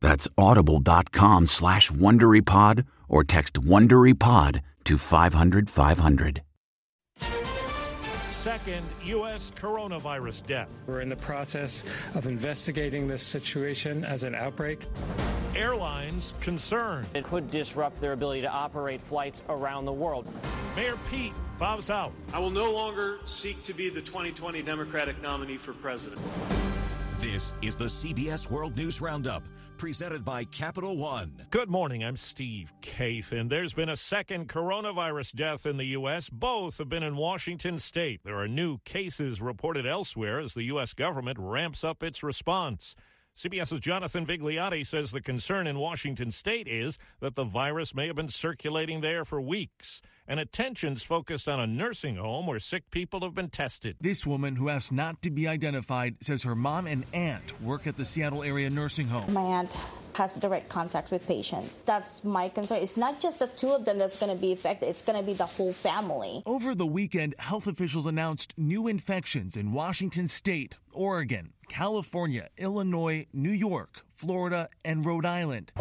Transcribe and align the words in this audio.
That's 0.00 0.28
audible.com 0.36 1.46
slash 1.46 1.90
WonderyPod 1.90 2.86
or 3.08 3.24
text 3.24 3.54
WonderyPod 3.54 4.60
to 4.84 4.98
500 4.98 5.70
500. 5.70 6.42
Second 8.28 8.86
U.S. 9.06 9.50
coronavirus 9.50 10.46
death. 10.46 10.70
We're 10.86 11.00
in 11.00 11.08
the 11.08 11.16
process 11.16 11.82
of 12.14 12.28
investigating 12.28 13.08
this 13.08 13.24
situation 13.24 14.04
as 14.04 14.22
an 14.22 14.36
outbreak. 14.36 14.82
Airlines 15.56 16.36
concerned. 16.40 17.08
It 17.14 17.24
could 17.24 17.50
disrupt 17.50 18.00
their 18.00 18.12
ability 18.12 18.42
to 18.42 18.48
operate 18.48 19.00
flights 19.00 19.42
around 19.48 19.84
the 19.84 19.92
world. 19.92 20.28
Mayor 20.76 20.96
Pete 21.10 21.32
bows 21.58 21.90
out. 21.90 22.12
I 22.32 22.38
will 22.38 22.50
no 22.50 22.70
longer 22.70 23.18
seek 23.24 23.64
to 23.64 23.74
be 23.74 23.88
the 23.88 24.02
2020 24.02 24.62
Democratic 24.62 25.20
nominee 25.20 25.56
for 25.56 25.72
president. 25.72 26.20
This 27.18 27.54
is 27.62 27.74
the 27.74 27.86
CBS 27.86 28.48
World 28.48 28.76
News 28.76 29.00
Roundup 29.00 29.42
presented 29.76 30.24
by 30.24 30.44
Capital 30.44 30.96
One. 30.96 31.46
Good 31.50 31.68
morning. 31.68 32.02
I'm 32.02 32.16
Steve 32.16 32.72
Kathan, 32.80 33.40
and 33.40 33.50
there's 33.50 33.74
been 33.74 33.88
a 33.88 33.96
second 33.96 34.48
coronavirus 34.48 35.34
death 35.34 35.66
in 35.66 35.76
the 35.76 35.84
U.S. 35.86 36.30
Both 36.30 36.78
have 36.78 36.88
been 36.88 37.02
in 37.02 37.16
Washington 37.16 37.78
state. 37.78 38.20
There 38.24 38.38
are 38.38 38.48
new 38.48 38.78
cases 38.78 39.42
reported 39.42 39.86
elsewhere 39.86 40.40
as 40.40 40.54
the 40.54 40.64
U.S. 40.64 40.94
government 40.94 41.38
ramps 41.38 41.84
up 41.84 42.02
its 42.02 42.22
response. 42.22 42.96
CBS's 43.36 43.80
Jonathan 43.80 44.24
Vigliotti 44.24 44.86
says 44.86 45.10
the 45.10 45.20
concern 45.20 45.66
in 45.66 45.78
Washington 45.78 46.30
state 46.30 46.66
is 46.66 46.98
that 47.20 47.34
the 47.34 47.44
virus 47.44 47.94
may 47.94 48.06
have 48.06 48.16
been 48.16 48.28
circulating 48.28 49.02
there 49.02 49.26
for 49.26 49.40
weeks 49.40 50.00
and 50.28 50.40
attention's 50.40 51.02
focused 51.02 51.48
on 51.48 51.60
a 51.60 51.66
nursing 51.66 52.16
home 52.16 52.46
where 52.46 52.58
sick 52.58 52.90
people 52.90 53.20
have 53.20 53.34
been 53.34 53.50
tested. 53.50 53.96
This 54.00 54.26
woman, 54.26 54.56
who 54.56 54.68
asked 54.68 54.92
not 54.92 55.22
to 55.22 55.30
be 55.30 55.48
identified, 55.48 56.16
says 56.22 56.42
her 56.42 56.54
mom 56.54 56.86
and 56.86 57.04
aunt 57.12 57.60
work 57.60 57.86
at 57.86 57.96
the 57.96 58.04
Seattle 58.04 58.42
area 58.42 58.70
nursing 58.70 59.08
home. 59.08 59.32
My 59.32 59.42
aunt 59.42 59.74
has 60.14 60.32
direct 60.34 60.68
contact 60.68 61.10
with 61.10 61.26
patients. 61.26 61.78
That's 61.84 62.24
my 62.24 62.48
concern. 62.48 62.82
It's 62.82 62.96
not 62.96 63.20
just 63.20 63.38
the 63.38 63.48
two 63.48 63.72
of 63.72 63.84
them 63.84 63.98
that's 63.98 64.16
going 64.18 64.34
to 64.34 64.40
be 64.40 64.52
affected, 64.52 64.88
it's 64.88 65.02
going 65.02 65.18
to 65.18 65.24
be 65.24 65.34
the 65.34 65.46
whole 65.46 65.72
family. 65.72 66.42
Over 66.46 66.74
the 66.74 66.86
weekend, 66.86 67.34
health 67.38 67.66
officials 67.66 68.06
announced 68.06 68.54
new 68.56 68.88
infections 68.88 69.56
in 69.56 69.72
Washington 69.72 70.26
state, 70.28 70.76
Oregon, 70.92 71.52
California, 71.68 72.48
Illinois, 72.56 73.26
New 73.32 73.50
York, 73.50 74.06
Florida, 74.14 74.68
and 74.84 75.04
Rhode 75.04 75.26
Island. 75.26 75.72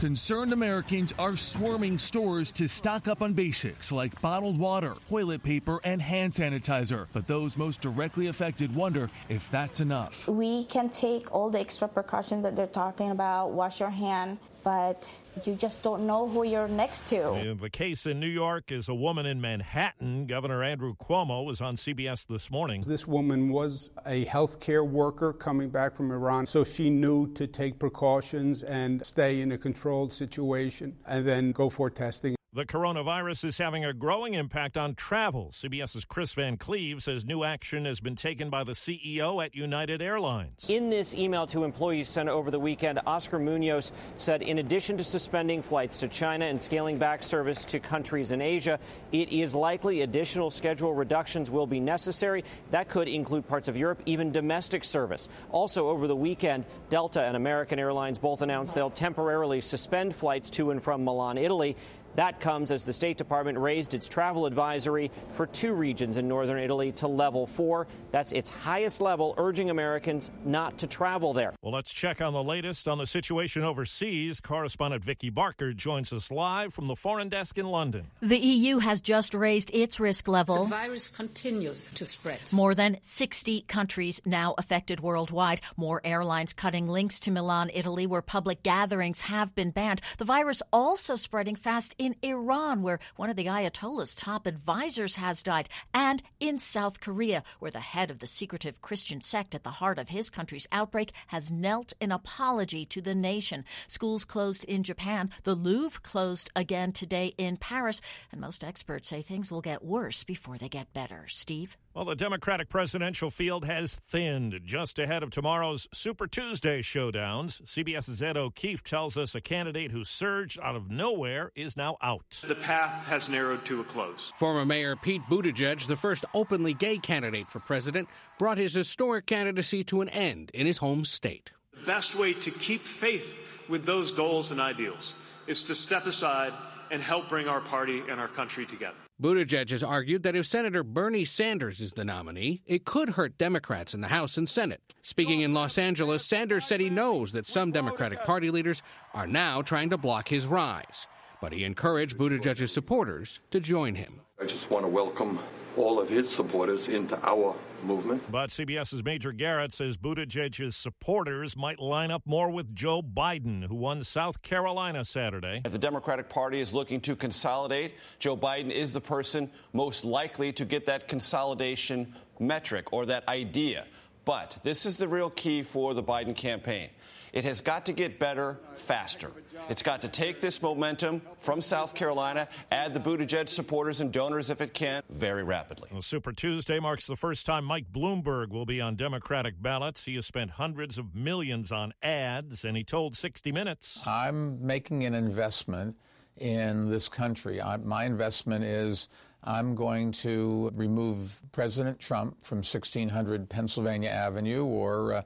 Concerned 0.00 0.54
Americans 0.54 1.12
are 1.18 1.36
swarming 1.36 1.98
stores 1.98 2.50
to 2.52 2.66
stock 2.66 3.06
up 3.06 3.20
on 3.20 3.34
basics 3.34 3.92
like 3.92 4.18
bottled 4.22 4.58
water, 4.58 4.94
toilet 5.10 5.42
paper, 5.42 5.78
and 5.84 6.00
hand 6.00 6.32
sanitizer. 6.32 7.06
But 7.12 7.26
those 7.26 7.58
most 7.58 7.82
directly 7.82 8.28
affected 8.28 8.74
wonder 8.74 9.10
if 9.28 9.50
that's 9.50 9.78
enough. 9.80 10.26
We 10.26 10.64
can 10.64 10.88
take 10.88 11.34
all 11.34 11.50
the 11.50 11.60
extra 11.60 11.86
precautions 11.86 12.42
that 12.44 12.56
they're 12.56 12.66
talking 12.66 13.10
about, 13.10 13.50
wash 13.50 13.78
your 13.78 13.90
hand, 13.90 14.38
but 14.64 15.06
you 15.44 15.54
just 15.54 15.82
don't 15.82 16.06
know 16.06 16.28
who 16.28 16.44
you're 16.44 16.68
next 16.68 17.08
to. 17.08 17.56
The 17.60 17.70
case 17.70 18.06
in 18.06 18.20
New 18.20 18.26
York 18.26 18.72
is 18.72 18.88
a 18.88 18.94
woman 18.94 19.26
in 19.26 19.40
Manhattan. 19.40 20.26
Governor 20.26 20.62
Andrew 20.62 20.94
Cuomo 20.94 21.44
was 21.44 21.60
on 21.60 21.76
CBS 21.76 22.26
this 22.26 22.50
morning. 22.50 22.82
This 22.86 23.06
woman 23.06 23.50
was 23.50 23.90
a 24.06 24.24
healthcare 24.26 24.86
worker 24.86 25.32
coming 25.32 25.70
back 25.70 25.94
from 25.94 26.10
Iran, 26.10 26.46
so 26.46 26.64
she 26.64 26.90
knew 26.90 27.32
to 27.34 27.46
take 27.46 27.78
precautions 27.78 28.62
and 28.62 29.04
stay 29.04 29.40
in 29.40 29.52
a 29.52 29.58
controlled 29.58 30.12
situation 30.12 30.96
and 31.06 31.26
then 31.26 31.52
go 31.52 31.70
for 31.70 31.90
testing. 31.90 32.36
The 32.52 32.64
coronavirus 32.64 33.44
is 33.44 33.58
having 33.58 33.84
a 33.84 33.92
growing 33.92 34.34
impact 34.34 34.76
on 34.76 34.96
travel. 34.96 35.50
CBS's 35.52 36.04
Chris 36.04 36.34
Van 36.34 36.56
Cleave 36.56 37.00
says 37.00 37.24
new 37.24 37.44
action 37.44 37.84
has 37.84 38.00
been 38.00 38.16
taken 38.16 38.50
by 38.50 38.64
the 38.64 38.72
CEO 38.72 39.44
at 39.44 39.54
United 39.54 40.02
Airlines. 40.02 40.68
In 40.68 40.90
this 40.90 41.14
email 41.14 41.46
to 41.46 41.62
employees 41.62 42.08
sent 42.08 42.28
over 42.28 42.50
the 42.50 42.58
weekend, 42.58 42.98
Oscar 43.06 43.38
Munoz 43.38 43.92
said 44.16 44.42
in 44.42 44.58
addition 44.58 44.96
to 44.96 45.04
suspending 45.04 45.62
flights 45.62 45.96
to 45.98 46.08
China 46.08 46.44
and 46.44 46.60
scaling 46.60 46.98
back 46.98 47.22
service 47.22 47.64
to 47.66 47.78
countries 47.78 48.32
in 48.32 48.42
Asia, 48.42 48.80
it 49.12 49.28
is 49.28 49.54
likely 49.54 50.00
additional 50.00 50.50
schedule 50.50 50.92
reductions 50.92 51.52
will 51.52 51.68
be 51.68 51.78
necessary. 51.78 52.42
That 52.72 52.88
could 52.88 53.06
include 53.06 53.46
parts 53.46 53.68
of 53.68 53.76
Europe, 53.76 54.02
even 54.06 54.32
domestic 54.32 54.82
service. 54.82 55.28
Also, 55.52 55.86
over 55.86 56.08
the 56.08 56.16
weekend, 56.16 56.64
Delta 56.88 57.22
and 57.22 57.36
American 57.36 57.78
Airlines 57.78 58.18
both 58.18 58.42
announced 58.42 58.74
they'll 58.74 58.90
temporarily 58.90 59.60
suspend 59.60 60.16
flights 60.16 60.50
to 60.50 60.72
and 60.72 60.82
from 60.82 61.04
Milan, 61.04 61.38
Italy. 61.38 61.76
That 62.20 62.38
comes 62.38 62.70
as 62.70 62.84
the 62.84 62.92
State 62.92 63.16
Department 63.16 63.56
raised 63.56 63.94
its 63.94 64.06
travel 64.06 64.44
advisory 64.44 65.10
for 65.32 65.46
two 65.46 65.72
regions 65.72 66.18
in 66.18 66.28
northern 66.28 66.58
Italy 66.58 66.92
to 66.92 67.08
level 67.08 67.46
four. 67.46 67.86
That's 68.10 68.32
its 68.32 68.50
highest 68.50 69.00
level, 69.00 69.34
urging 69.38 69.70
Americans 69.70 70.30
not 70.44 70.76
to 70.80 70.86
travel 70.86 71.32
there. 71.32 71.54
Well, 71.62 71.72
let's 71.72 71.90
check 71.90 72.20
on 72.20 72.34
the 72.34 72.42
latest 72.42 72.86
on 72.88 72.98
the 72.98 73.06
situation 73.06 73.62
overseas. 73.62 74.38
Correspondent 74.38 75.02
Vicki 75.02 75.30
Barker 75.30 75.72
joins 75.72 76.12
us 76.12 76.30
live 76.30 76.74
from 76.74 76.88
the 76.88 76.94
foreign 76.94 77.30
desk 77.30 77.56
in 77.56 77.64
London. 77.64 78.08
The 78.20 78.36
EU 78.36 78.80
has 78.80 79.00
just 79.00 79.32
raised 79.32 79.70
its 79.72 79.98
risk 79.98 80.28
level. 80.28 80.64
The 80.64 80.68
virus 80.68 81.08
continues 81.08 81.90
to 81.92 82.04
spread. 82.04 82.52
More 82.52 82.74
than 82.74 82.98
60 83.00 83.62
countries 83.62 84.20
now 84.26 84.54
affected 84.58 85.00
worldwide. 85.00 85.62
More 85.78 86.02
airlines 86.04 86.52
cutting 86.52 86.86
links 86.86 87.18
to 87.20 87.30
Milan, 87.30 87.70
Italy, 87.72 88.06
where 88.06 88.20
public 88.20 88.62
gatherings 88.62 89.22
have 89.22 89.54
been 89.54 89.70
banned. 89.70 90.02
The 90.18 90.26
virus 90.26 90.60
also 90.70 91.16
spreading 91.16 91.56
fast 91.56 91.94
in 91.96 92.09
Iran, 92.22 92.82
where 92.82 93.00
one 93.16 93.30
of 93.30 93.36
the 93.36 93.46
Ayatollah's 93.46 94.14
top 94.14 94.46
advisors 94.46 95.16
has 95.16 95.42
died, 95.42 95.68
and 95.92 96.22
in 96.38 96.58
South 96.58 97.00
Korea, 97.00 97.42
where 97.58 97.70
the 97.70 97.80
head 97.80 98.10
of 98.10 98.18
the 98.18 98.26
secretive 98.26 98.80
Christian 98.80 99.20
sect 99.20 99.54
at 99.54 99.62
the 99.62 99.70
heart 99.70 99.98
of 99.98 100.08
his 100.08 100.30
country's 100.30 100.66
outbreak 100.72 101.12
has 101.28 101.50
knelt 101.52 101.92
in 102.00 102.12
apology 102.12 102.84
to 102.86 103.00
the 103.00 103.14
nation. 103.14 103.64
Schools 103.86 104.24
closed 104.24 104.64
in 104.64 104.82
Japan, 104.82 105.30
the 105.44 105.54
Louvre 105.54 106.00
closed 106.02 106.50
again 106.54 106.92
today 106.92 107.34
in 107.38 107.56
Paris, 107.56 108.00
and 108.32 108.40
most 108.40 108.64
experts 108.64 109.08
say 109.08 109.22
things 109.22 109.50
will 109.50 109.60
get 109.60 109.84
worse 109.84 110.24
before 110.24 110.58
they 110.58 110.68
get 110.68 110.92
better. 110.92 111.24
Steve? 111.28 111.76
Well, 111.92 112.04
the 112.04 112.14
Democratic 112.14 112.68
presidential 112.68 113.32
field 113.32 113.64
has 113.64 113.96
thinned 113.96 114.60
just 114.64 115.00
ahead 115.00 115.24
of 115.24 115.30
tomorrow's 115.30 115.88
Super 115.92 116.28
Tuesday 116.28 116.82
showdowns. 116.82 117.60
CBS's 117.62 118.22
Ed 118.22 118.36
O'Keefe 118.36 118.84
tells 118.84 119.16
us 119.16 119.34
a 119.34 119.40
candidate 119.40 119.90
who 119.90 120.04
surged 120.04 120.60
out 120.60 120.76
of 120.76 120.88
nowhere 120.88 121.50
is 121.56 121.76
now 121.76 121.96
out. 122.00 122.44
The 122.46 122.54
path 122.54 123.08
has 123.08 123.28
narrowed 123.28 123.64
to 123.64 123.80
a 123.80 123.84
close. 123.84 124.32
Former 124.36 124.64
Mayor 124.64 124.94
Pete 124.94 125.22
Buttigieg, 125.28 125.84
the 125.88 125.96
first 125.96 126.24
openly 126.32 126.74
gay 126.74 126.96
candidate 126.96 127.50
for 127.50 127.58
president, 127.58 128.08
brought 128.38 128.58
his 128.58 128.72
historic 128.72 129.26
candidacy 129.26 129.82
to 129.84 130.00
an 130.00 130.08
end 130.10 130.52
in 130.54 130.68
his 130.68 130.78
home 130.78 131.04
state. 131.04 131.50
The 131.72 131.86
best 131.86 132.14
way 132.14 132.34
to 132.34 132.52
keep 132.52 132.82
faith 132.82 133.36
with 133.68 133.84
those 133.84 134.12
goals 134.12 134.52
and 134.52 134.60
ideals 134.60 135.14
is 135.48 135.64
to 135.64 135.74
step 135.74 136.06
aside 136.06 136.52
and 136.92 137.02
help 137.02 137.28
bring 137.28 137.48
our 137.48 137.60
party 137.60 138.00
and 138.08 138.20
our 138.20 138.28
country 138.28 138.64
together. 138.64 138.94
Buttigieg 139.20 139.68
has 139.68 139.82
argued 139.82 140.22
that 140.22 140.34
if 140.34 140.46
Senator 140.46 140.82
Bernie 140.82 141.26
Sanders 141.26 141.80
is 141.80 141.92
the 141.92 142.06
nominee, 142.06 142.62
it 142.64 142.86
could 142.86 143.10
hurt 143.10 143.36
Democrats 143.36 143.92
in 143.92 144.00
the 144.00 144.08
House 144.08 144.38
and 144.38 144.48
Senate. 144.48 144.80
Speaking 145.02 145.42
in 145.42 145.52
Los 145.52 145.76
Angeles, 145.76 146.24
Sanders 146.24 146.64
said 146.64 146.80
he 146.80 146.88
knows 146.88 147.32
that 147.32 147.46
some 147.46 147.70
Democratic 147.70 148.24
Party 148.24 148.50
leaders 148.50 148.82
are 149.12 149.26
now 149.26 149.60
trying 149.60 149.90
to 149.90 149.98
block 149.98 150.28
his 150.28 150.46
rise. 150.46 151.06
But 151.38 151.52
he 151.52 151.64
encouraged 151.64 152.16
Buttigieg's 152.16 152.72
supporters 152.72 153.40
to 153.50 153.60
join 153.60 153.94
him. 153.94 154.22
I 154.40 154.46
just 154.46 154.70
want 154.70 154.86
to 154.86 154.88
welcome 154.88 155.38
all 155.80 155.98
of 155.98 156.08
his 156.08 156.28
supporters 156.28 156.88
into 156.88 157.18
our 157.26 157.54
movement. 157.82 158.22
But 158.30 158.50
CBS's 158.50 159.02
Major 159.02 159.32
Garrett 159.32 159.72
says 159.72 159.96
Buttigieg's 159.96 160.76
supporters 160.76 161.56
might 161.56 161.80
line 161.80 162.10
up 162.10 162.22
more 162.26 162.50
with 162.50 162.74
Joe 162.74 163.00
Biden, 163.00 163.64
who 163.64 163.74
won 163.74 164.04
South 164.04 164.42
Carolina 164.42 165.04
Saturday. 165.04 165.62
If 165.64 165.72
the 165.72 165.78
Democratic 165.78 166.28
Party 166.28 166.60
is 166.60 166.74
looking 166.74 167.00
to 167.02 167.16
consolidate, 167.16 167.94
Joe 168.18 168.36
Biden 168.36 168.70
is 168.70 168.92
the 168.92 169.00
person 169.00 169.50
most 169.72 170.04
likely 170.04 170.52
to 170.52 170.64
get 170.64 170.84
that 170.86 171.08
consolidation 171.08 172.14
metric 172.38 172.92
or 172.92 173.06
that 173.06 173.26
idea. 173.28 173.86
But 174.30 174.58
this 174.62 174.86
is 174.86 174.96
the 174.96 175.08
real 175.08 175.28
key 175.28 175.64
for 175.64 175.92
the 175.92 176.04
Biden 176.04 176.36
campaign. 176.36 176.90
It 177.32 177.42
has 177.42 177.60
got 177.60 177.86
to 177.86 177.92
get 177.92 178.20
better 178.20 178.60
faster. 178.74 179.32
It's 179.68 179.82
got 179.82 180.02
to 180.02 180.08
take 180.08 180.40
this 180.40 180.62
momentum 180.62 181.20
from 181.40 181.60
South 181.60 181.96
Carolina, 181.96 182.46
add 182.70 182.94
the 182.94 183.00
Buttigieg 183.00 183.48
supporters 183.48 184.00
and 184.00 184.12
donors 184.12 184.48
if 184.48 184.60
it 184.60 184.72
can, 184.72 185.02
very 185.10 185.42
rapidly. 185.42 185.88
Well, 185.90 186.00
Super 186.00 186.32
Tuesday 186.32 186.78
marks 186.78 187.08
the 187.08 187.16
first 187.16 187.44
time 187.44 187.64
Mike 187.64 187.90
Bloomberg 187.90 188.50
will 188.50 188.66
be 188.66 188.80
on 188.80 188.94
Democratic 188.94 189.60
ballots. 189.60 190.04
He 190.04 190.14
has 190.14 190.26
spent 190.26 190.52
hundreds 190.52 190.96
of 190.96 191.12
millions 191.12 191.72
on 191.72 191.92
ads, 192.00 192.64
and 192.64 192.76
he 192.76 192.84
told 192.84 193.16
60 193.16 193.50
Minutes 193.50 194.06
I'm 194.06 194.64
making 194.64 195.06
an 195.06 195.14
investment 195.14 195.96
in 196.36 196.88
this 196.88 197.08
country. 197.08 197.60
I, 197.60 197.78
my 197.78 198.04
investment 198.04 198.64
is 198.64 199.08
I'm 199.42 199.74
going 199.74 200.12
to 200.12 200.70
remove 200.74 201.40
President 201.52 201.98
Trump 201.98 202.44
from 202.44 202.58
1600 202.58 203.48
Pennsylvania 203.48 204.10
Avenue 204.10 204.64
or 204.64 205.14
uh, 205.14 205.22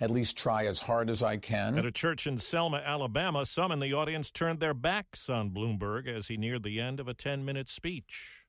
at 0.00 0.10
least 0.10 0.36
try 0.36 0.66
as 0.66 0.80
hard 0.80 1.10
as 1.10 1.22
I 1.22 1.36
can. 1.36 1.76
At 1.78 1.84
a 1.84 1.92
church 1.92 2.26
in 2.26 2.38
Selma, 2.38 2.78
Alabama, 2.78 3.44
some 3.44 3.70
in 3.72 3.80
the 3.80 3.92
audience 3.92 4.30
turned 4.30 4.60
their 4.60 4.74
backs 4.74 5.28
on 5.28 5.50
Bloomberg 5.50 6.08
as 6.08 6.28
he 6.28 6.36
neared 6.36 6.62
the 6.62 6.80
end 6.80 7.00
of 7.00 7.08
a 7.08 7.14
10 7.14 7.44
minute 7.44 7.68
speech. 7.68 8.44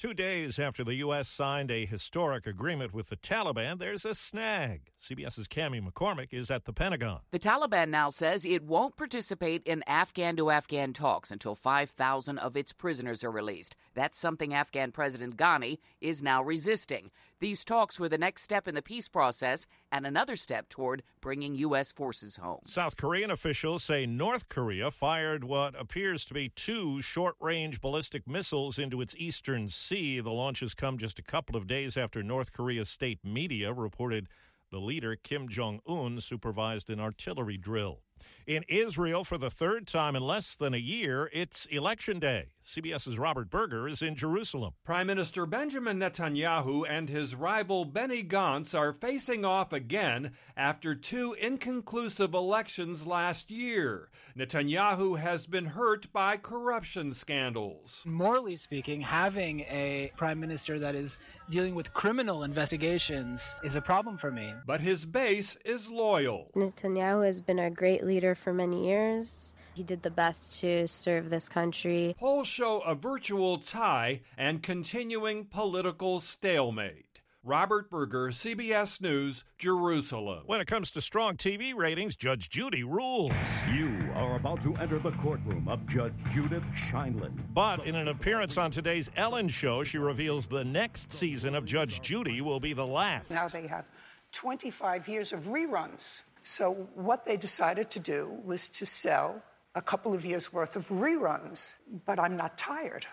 Two 0.00 0.14
days 0.14 0.58
after 0.58 0.82
the 0.82 0.94
U.S. 0.94 1.28
signed 1.28 1.70
a 1.70 1.84
historic 1.84 2.46
agreement 2.46 2.94
with 2.94 3.10
the 3.10 3.18
Taliban, 3.18 3.78
there's 3.78 4.06
a 4.06 4.14
snag. 4.14 4.90
CBS's 4.98 5.46
Cami 5.46 5.86
McCormick 5.86 6.32
is 6.32 6.50
at 6.50 6.64
the 6.64 6.72
Pentagon. 6.72 7.20
The 7.32 7.38
Taliban 7.38 7.90
now 7.90 8.08
says 8.08 8.46
it 8.46 8.62
won't 8.62 8.96
participate 8.96 9.62
in 9.64 9.82
Afghan 9.86 10.36
to 10.36 10.48
Afghan 10.50 10.94
talks 10.94 11.30
until 11.30 11.54
5,000 11.54 12.38
of 12.38 12.56
its 12.56 12.72
prisoners 12.72 13.22
are 13.22 13.30
released. 13.30 13.76
That's 13.94 14.18
something 14.18 14.54
Afghan 14.54 14.92
President 14.92 15.36
Ghani 15.36 15.78
is 16.00 16.22
now 16.22 16.42
resisting. 16.42 17.10
These 17.40 17.64
talks 17.64 17.98
were 17.98 18.08
the 18.08 18.18
next 18.18 18.42
step 18.42 18.68
in 18.68 18.74
the 18.74 18.82
peace 18.82 19.08
process 19.08 19.66
and 19.90 20.06
another 20.06 20.36
step 20.36 20.68
toward 20.68 21.02
bringing 21.20 21.54
U.S. 21.56 21.90
forces 21.90 22.36
home. 22.36 22.60
South 22.66 22.96
Korean 22.96 23.30
officials 23.30 23.82
say 23.82 24.06
North 24.06 24.48
Korea 24.48 24.90
fired 24.90 25.44
what 25.44 25.74
appears 25.78 26.24
to 26.26 26.34
be 26.34 26.50
two 26.50 27.00
short 27.00 27.36
range 27.40 27.80
ballistic 27.80 28.28
missiles 28.28 28.78
into 28.78 29.00
its 29.00 29.14
eastern 29.16 29.68
sea. 29.68 30.20
The 30.20 30.30
launches 30.30 30.74
come 30.74 30.98
just 30.98 31.18
a 31.18 31.22
couple 31.22 31.56
of 31.56 31.66
days 31.66 31.96
after 31.96 32.22
North 32.22 32.52
Korea's 32.52 32.88
state 32.88 33.20
media 33.24 33.72
reported 33.72 34.28
the 34.70 34.78
leader, 34.78 35.16
Kim 35.16 35.48
Jong 35.48 35.80
un, 35.88 36.20
supervised 36.20 36.90
an 36.90 37.00
artillery 37.00 37.56
drill. 37.56 38.00
In 38.46 38.64
Israel, 38.68 39.24
for 39.24 39.38
the 39.38 39.50
third 39.50 39.86
time 39.86 40.16
in 40.16 40.22
less 40.22 40.56
than 40.56 40.74
a 40.74 40.78
year, 40.78 41.30
it's 41.32 41.66
election 41.66 42.18
day. 42.18 42.46
CBS's 42.64 43.18
Robert 43.18 43.50
Berger 43.50 43.88
is 43.88 44.02
in 44.02 44.14
Jerusalem. 44.14 44.74
Prime 44.84 45.06
Minister 45.06 45.46
Benjamin 45.46 45.98
Netanyahu 45.98 46.84
and 46.88 47.08
his 47.08 47.34
rival 47.34 47.84
Benny 47.84 48.22
Gantz 48.22 48.78
are 48.78 48.92
facing 48.92 49.44
off 49.44 49.72
again 49.72 50.32
after 50.56 50.94
two 50.94 51.34
inconclusive 51.40 52.34
elections 52.34 53.06
last 53.06 53.50
year. 53.50 54.10
Netanyahu 54.36 55.18
has 55.18 55.46
been 55.46 55.66
hurt 55.66 56.12
by 56.12 56.36
corruption 56.36 57.12
scandals. 57.14 58.02
Morally 58.04 58.56
speaking, 58.56 59.00
having 59.00 59.60
a 59.60 60.12
prime 60.16 60.38
minister 60.38 60.78
that 60.78 60.94
is 60.94 61.18
dealing 61.50 61.74
with 61.74 61.92
criminal 61.92 62.44
investigations 62.44 63.40
is 63.64 63.74
a 63.74 63.80
problem 63.80 64.16
for 64.16 64.30
me. 64.30 64.52
But 64.66 64.80
his 64.80 65.04
base 65.04 65.56
is 65.64 65.90
loyal. 65.90 66.50
Netanyahu 66.54 67.24
has 67.24 67.40
been 67.40 67.58
a 67.58 67.70
great 67.70 68.04
leader 68.10 68.34
for 68.34 68.52
many 68.52 68.88
years. 68.88 69.54
He 69.74 69.84
did 69.84 70.02
the 70.02 70.10
best 70.10 70.58
to 70.60 70.88
serve 70.88 71.30
this 71.30 71.48
country. 71.48 72.16
Polls 72.18 72.48
show 72.48 72.80
a 72.80 72.94
virtual 72.94 73.58
tie 73.58 74.22
and 74.36 74.62
continuing 74.62 75.44
political 75.44 76.18
stalemate. 76.18 77.06
Robert 77.44 77.88
Berger, 77.88 78.28
CBS 78.28 79.00
News, 79.00 79.44
Jerusalem. 79.58 80.42
When 80.44 80.60
it 80.60 80.66
comes 80.66 80.90
to 80.90 81.00
strong 81.00 81.36
TV 81.36 81.74
ratings, 81.74 82.16
Judge 82.16 82.50
Judy 82.50 82.82
rules. 82.82 83.32
You 83.72 83.96
are 84.14 84.36
about 84.36 84.60
to 84.62 84.74
enter 84.74 84.98
the 84.98 85.12
courtroom 85.12 85.66
of 85.68 85.86
Judge 85.86 86.12
Judith 86.34 86.64
Sheindlin. 86.74 87.32
But 87.54 87.86
in 87.86 87.94
an 87.94 88.08
appearance 88.08 88.58
on 88.58 88.72
today's 88.72 89.08
Ellen 89.16 89.48
show, 89.48 89.84
she 89.84 89.96
reveals 89.98 90.48
the 90.48 90.64
next 90.64 91.12
season 91.12 91.54
of 91.54 91.64
Judge 91.64 92.02
Judy 92.02 92.40
will 92.42 92.60
be 92.60 92.74
the 92.74 92.86
last. 92.86 93.30
Now 93.30 93.48
they 93.48 93.68
have 93.68 93.86
25 94.32 95.08
years 95.08 95.32
of 95.32 95.44
reruns. 95.44 96.22
So 96.42 96.88
what 96.94 97.24
they 97.24 97.36
decided 97.36 97.90
to 97.90 98.00
do 98.00 98.30
was 98.44 98.68
to 98.70 98.86
sell 98.86 99.42
a 99.74 99.82
couple 99.82 100.14
of 100.14 100.24
years 100.24 100.52
worth 100.52 100.76
of 100.76 100.88
reruns, 100.88 101.76
but 102.06 102.18
I'm 102.18 102.36
not 102.36 102.58
tired. 102.58 103.06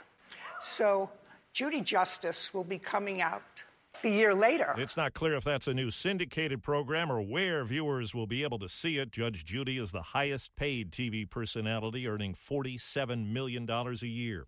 So 0.60 1.10
Judy 1.54 1.82
Justice 1.82 2.54
will 2.54 2.64
be 2.64 2.80
coming 2.80 3.22
out 3.22 3.44
the 4.02 4.10
year 4.10 4.34
later. 4.34 4.76
It's 4.78 4.98
not 4.98 5.14
clear 5.14 5.36
if 5.36 5.44
that's 5.44 5.68
a 5.68 5.74
new 5.74 5.90
syndicated 5.90 6.64
program 6.64 7.12
or 7.12 7.22
where 7.22 7.64
viewers 7.64 8.14
will 8.14 8.28
be 8.28 8.44
able 8.44 8.60
to 8.60 8.70
see 8.70 8.98
it. 8.98 9.12
Judge 9.12 9.46
Judy 9.46 9.78
is 9.78 9.92
the 9.92 10.02
highest 10.02 10.56
paid 10.56 10.92
TV 10.92 11.30
personality, 11.30 12.08
earning 12.08 12.36
$47 12.36 13.32
million 13.32 13.70
a 13.70 13.94
year. 14.06 14.46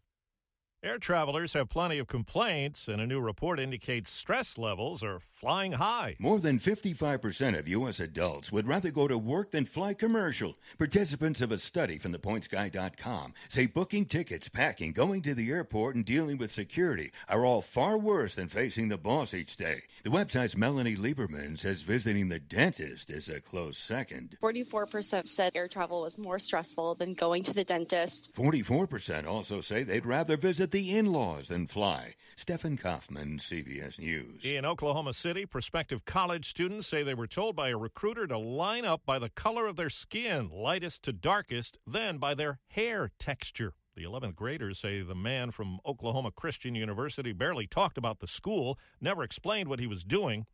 Air 0.82 0.98
travelers 0.98 1.52
have 1.54 1.68
plenty 1.68 2.00
of 2.00 2.08
complaints, 2.08 2.88
and 2.88 3.02
a 3.02 3.06
new 3.06 3.20
report 3.20 3.60
indicates 3.60 4.10
stress 4.10 4.58
levels 4.58 5.04
are 5.04 5.20
flying 5.30 5.74
high. 5.74 6.16
More 6.20 6.40
than 6.40 6.58
55% 6.58 7.60
of 7.60 7.68
U.S. 7.68 8.00
adults 8.00 8.50
would 8.54 8.66
rather 8.66 8.90
go 8.90 9.06
to 9.06 9.18
work 9.18 9.52
than 9.52 9.66
fly 9.66 9.94
commercial. 9.94 10.56
Participants 10.78 11.42
of 11.42 11.52
a 11.52 11.58
study 11.58 11.98
from 11.98 12.14
thepointsguy.com 12.14 13.34
say 13.50 13.66
booking 13.66 14.06
tickets, 14.06 14.48
packing, 14.48 14.94
going 14.94 15.22
to 15.24 15.34
the 15.34 15.52
airport, 15.52 15.96
and 15.96 16.06
dealing 16.06 16.38
with 16.38 16.50
security 16.50 17.12
are 17.28 17.44
all 17.44 17.62
far 17.62 17.98
worse 17.98 18.36
than 18.36 18.48
facing 18.48 18.88
the 18.88 18.98
boss 18.98 19.34
each 19.34 19.58
day. 19.58 19.82
The 20.04 20.12
website's 20.12 20.56
Melanie 20.56 20.96
Lieberman 20.96 21.60
says 21.60 21.82
visiting 21.82 22.30
the 22.30 22.40
dentist 22.40 23.10
is 23.10 23.28
a 23.28 23.42
close 23.42 23.78
second. 23.78 24.38
44% 24.42 25.26
said 25.26 25.52
air 25.56 25.68
travel 25.68 26.04
was 26.04 26.18
more 26.18 26.40
stressful 26.40 26.96
than 26.96 27.16
going 27.16 27.44
to 27.44 27.54
the 27.54 27.66
dentist. 27.66 28.34
44% 28.34 29.28
also 29.28 29.60
say 29.60 29.84
they'd 29.84 30.06
rather 30.06 30.38
visit 30.38 30.69
the 30.72 30.98
in 30.98 31.12
laws 31.12 31.52
and 31.52 31.70
fly. 31.70 32.16
Stephen 32.36 32.78
Kaufman, 32.78 33.38
CBS 33.38 34.00
News. 34.00 34.46
In 34.46 34.66
Oklahoma 34.66 35.14
City, 35.14 35.46
prospective 35.46 36.06
college 36.06 36.46
students 36.46 36.88
say 36.88 37.04
they 37.04 37.14
were 37.14 37.28
told 37.28 37.56
by 37.56 37.70
a 37.70 37.78
recruiter 37.78 38.28
to 38.28 38.38
line 38.38 38.86
up 38.86 39.02
by 39.06 39.20
the 39.20 39.30
color 39.30 39.68
of 39.68 39.76
their 39.76 39.90
skin, 39.90 40.50
lightest 40.52 41.04
to 41.04 41.14
darkest, 41.14 41.78
then 41.86 42.18
by 42.18 42.34
their 42.34 42.60
hair 42.70 43.12
texture. 43.20 43.74
The 43.96 44.04
11th 44.04 44.36
graders 44.36 44.80
say 44.80 45.02
the 45.02 45.16
man 45.16 45.52
from 45.52 45.80
Oklahoma 45.86 46.32
Christian 46.32 46.76
University 46.76 47.34
barely 47.34 47.68
talked 47.68 47.98
about 47.98 48.20
the 48.20 48.28
school, 48.28 48.78
never 49.02 49.24
explained 49.24 49.68
what 49.68 49.80
he 49.80 49.88
was 49.88 50.04
doing, 50.04 50.46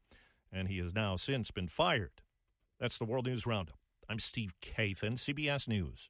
and 0.51 0.67
he 0.67 0.79
has 0.79 0.93
now 0.93 1.15
since 1.15 1.51
been 1.51 1.67
fired. 1.67 2.21
That's 2.79 2.97
the 2.97 3.05
World 3.05 3.25
News 3.25 3.45
Roundup. 3.45 3.77
I'm 4.09 4.19
Steve 4.19 4.53
Kathan, 4.61 5.17
CBS 5.17 5.67
News. 5.67 6.09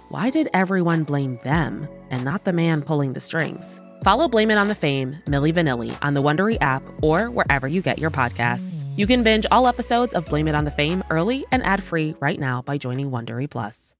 why 0.11 0.29
did 0.29 0.49
everyone 0.53 1.05
blame 1.05 1.39
them 1.41 1.87
and 2.09 2.25
not 2.25 2.43
the 2.43 2.51
man 2.51 2.81
pulling 2.81 3.13
the 3.13 3.21
strings? 3.21 3.79
Follow 4.03 4.27
Blame 4.27 4.51
It 4.51 4.57
on 4.57 4.67
the 4.67 4.75
Fame, 4.75 5.15
Milli 5.25 5.53
Vanilli, 5.53 5.97
on 6.01 6.15
the 6.15 6.21
Wondery 6.21 6.57
app 6.59 6.83
or 7.01 7.31
wherever 7.31 7.65
you 7.65 7.81
get 7.81 7.97
your 7.97 8.11
podcasts. 8.11 8.83
You 8.97 9.07
can 9.07 9.23
binge 9.23 9.45
all 9.51 9.67
episodes 9.67 10.13
of 10.13 10.25
Blame 10.25 10.49
It 10.49 10.55
on 10.55 10.65
the 10.65 10.71
Fame 10.71 11.01
early 11.09 11.45
and 11.49 11.63
ad 11.63 11.81
free 11.81 12.15
right 12.19 12.37
now 12.37 12.61
by 12.61 12.77
joining 12.77 13.09
Wondery 13.09 13.49
Plus. 13.49 13.95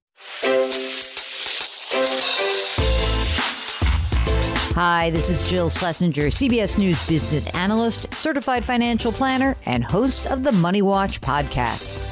Hi, 4.74 5.08
this 5.10 5.30
is 5.30 5.48
Jill 5.48 5.70
Schlesinger, 5.70 6.26
CBS 6.26 6.76
News 6.76 7.06
business 7.06 7.48
analyst, 7.54 8.12
certified 8.12 8.66
financial 8.66 9.12
planner, 9.12 9.56
and 9.64 9.82
host 9.82 10.26
of 10.26 10.42
the 10.42 10.52
Money 10.52 10.82
Watch 10.82 11.22
podcast. 11.22 12.11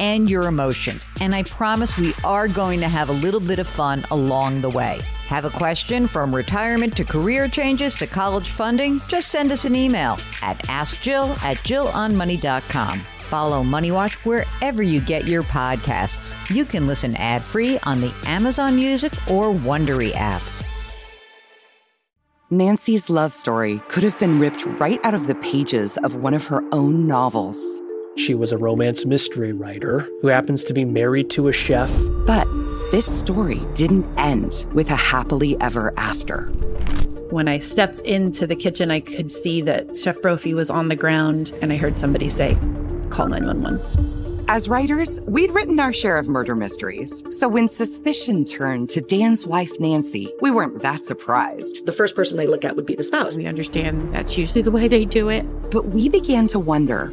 and 0.00 0.30
your 0.30 0.46
emotions. 0.46 1.06
And 1.20 1.34
I 1.34 1.42
promise 1.42 1.96
we 1.96 2.14
are 2.24 2.48
going 2.48 2.80
to 2.80 2.88
have 2.88 3.08
a 3.08 3.12
little 3.14 3.40
bit 3.40 3.58
of 3.58 3.66
fun 3.66 4.04
along 4.10 4.60
the 4.60 4.70
way. 4.70 5.00
Have 5.28 5.44
a 5.44 5.50
question 5.50 6.06
from 6.06 6.34
retirement 6.34 6.96
to 6.96 7.04
career 7.04 7.48
changes 7.48 7.94
to 7.96 8.06
college 8.06 8.50
funding? 8.50 9.00
Just 9.08 9.28
send 9.28 9.52
us 9.52 9.64
an 9.64 9.74
email 9.74 10.18
at 10.42 10.58
askjill 10.68 11.30
at 11.42 11.58
jillonmoney.com. 11.58 13.00
Follow 13.28 13.62
Money 13.62 13.90
Watch 13.90 14.24
wherever 14.24 14.82
you 14.82 15.02
get 15.02 15.26
your 15.26 15.42
podcasts. 15.42 16.34
You 16.54 16.64
can 16.64 16.86
listen 16.86 17.14
ad 17.16 17.42
free 17.42 17.78
on 17.82 18.00
the 18.00 18.14
Amazon 18.26 18.74
Music 18.76 19.12
or 19.30 19.52
Wondery 19.52 20.12
app. 20.14 20.40
Nancy's 22.50 23.10
love 23.10 23.34
story 23.34 23.82
could 23.88 24.02
have 24.02 24.18
been 24.18 24.38
ripped 24.38 24.64
right 24.64 24.98
out 25.04 25.12
of 25.12 25.26
the 25.26 25.34
pages 25.34 25.98
of 25.98 26.14
one 26.14 26.32
of 26.32 26.46
her 26.46 26.64
own 26.72 27.06
novels. 27.06 27.82
She 28.18 28.34
was 28.34 28.50
a 28.50 28.58
romance 28.58 29.06
mystery 29.06 29.52
writer 29.52 30.00
who 30.20 30.26
happens 30.26 30.64
to 30.64 30.74
be 30.74 30.84
married 30.84 31.30
to 31.30 31.46
a 31.46 31.52
chef. 31.52 31.90
But 32.26 32.48
this 32.90 33.06
story 33.06 33.60
didn't 33.74 34.06
end 34.18 34.66
with 34.74 34.90
a 34.90 34.96
happily 34.96 35.58
ever 35.60 35.94
after. 35.96 36.46
When 37.30 37.46
I 37.46 37.60
stepped 37.60 38.00
into 38.00 38.44
the 38.44 38.56
kitchen, 38.56 38.90
I 38.90 38.98
could 38.98 39.30
see 39.30 39.62
that 39.62 39.96
Chef 39.96 40.20
Brophy 40.20 40.52
was 40.52 40.68
on 40.68 40.88
the 40.88 40.96
ground, 40.96 41.56
and 41.62 41.72
I 41.72 41.76
heard 41.76 41.96
somebody 41.96 42.28
say, 42.28 42.58
Call 43.08 43.28
911. 43.28 44.46
As 44.48 44.68
writers, 44.68 45.20
we'd 45.20 45.52
written 45.52 45.78
our 45.78 45.92
share 45.92 46.18
of 46.18 46.26
murder 46.26 46.56
mysteries. 46.56 47.22
So 47.30 47.46
when 47.48 47.68
suspicion 47.68 48.44
turned 48.44 48.88
to 48.90 49.00
Dan's 49.00 49.46
wife, 49.46 49.78
Nancy, 49.78 50.34
we 50.40 50.50
weren't 50.50 50.80
that 50.80 51.04
surprised. 51.04 51.86
The 51.86 51.92
first 51.92 52.16
person 52.16 52.36
they 52.36 52.46
look 52.48 52.64
at 52.64 52.74
would 52.74 52.86
be 52.86 52.96
the 52.96 53.04
spouse. 53.04 53.36
We 53.36 53.46
understand 53.46 54.12
that's 54.12 54.36
usually 54.36 54.62
the 54.62 54.70
way 54.72 54.88
they 54.88 55.04
do 55.04 55.28
it. 55.28 55.44
But 55.70 55.88
we 55.88 56.08
began 56.08 56.48
to 56.48 56.58
wonder 56.58 57.12